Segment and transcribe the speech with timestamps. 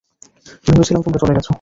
[0.65, 1.49] ভেবেছিলাম তোমরা চলে গেছো।